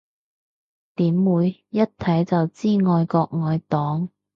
[0.95, 4.09] 點會，一睇就知愛國愛黨